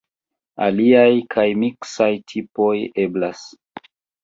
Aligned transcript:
Aliaj 0.67 1.11
kaj 1.35 1.43
miksaj 1.65 2.09
tipoj 2.33 2.73
eblas. 3.07 3.47